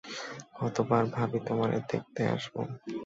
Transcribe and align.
কত 0.57 0.75
বার 0.89 1.03
ভাবি 1.15 1.39
তোমারে 1.47 1.77
দেখতে 1.91 2.21
আসব। 2.27 2.55